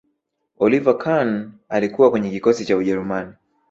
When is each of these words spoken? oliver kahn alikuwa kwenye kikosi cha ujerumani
oliver 0.59 0.97
kahn 0.99 1.51
alikuwa 1.69 2.11
kwenye 2.11 2.29
kikosi 2.29 2.65
cha 2.65 2.77
ujerumani 2.77 3.33